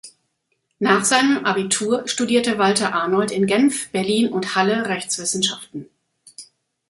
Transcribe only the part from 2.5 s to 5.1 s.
Walter Arnold in Genf, Berlin und Halle